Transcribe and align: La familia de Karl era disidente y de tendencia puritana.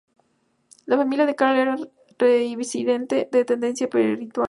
La 0.87 0.97
familia 0.97 1.27
de 1.27 1.35
Karl 1.35 1.59
era 1.59 1.77
disidente 2.57 3.29
y 3.31 3.37
de 3.37 3.45
tendencia 3.45 3.87
puritana. 3.87 4.33